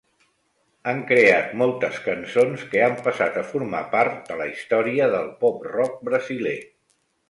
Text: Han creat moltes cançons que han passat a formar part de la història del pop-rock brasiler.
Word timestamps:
Han 0.91 1.03
creat 1.11 1.53
moltes 1.63 1.99
cançons 2.07 2.65
que 2.73 2.83
han 2.87 2.97
passat 3.11 3.39
a 3.43 3.47
formar 3.53 3.85
part 3.95 4.19
de 4.33 4.43
la 4.43 4.51
història 4.57 5.15
del 5.17 5.33
pop-rock 5.47 6.07
brasiler. 6.13 6.61